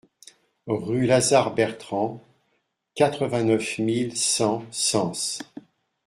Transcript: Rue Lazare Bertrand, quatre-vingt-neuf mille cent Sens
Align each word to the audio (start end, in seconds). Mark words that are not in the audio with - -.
Rue 0.65 1.05
Lazare 1.05 1.53
Bertrand, 1.53 2.23
quatre-vingt-neuf 2.95 3.77
mille 3.77 4.17
cent 4.17 4.65
Sens 4.71 5.41